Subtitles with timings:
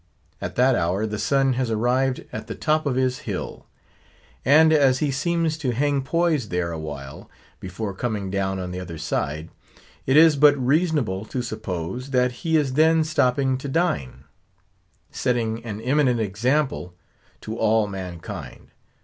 [0.41, 3.67] At that hour, the sun has arrived at the top of his hill;
[4.43, 8.79] and as he seems to hang poised there a while, before coming down on the
[8.79, 9.49] other side,
[10.07, 14.23] it is but reasonable to suppose that he is then stopping to dine;
[15.11, 16.95] setting an eminent example
[17.41, 18.71] to all mankind.